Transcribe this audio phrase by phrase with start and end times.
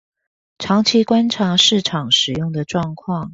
[0.57, 3.29] 長期觀察市場使用的狀況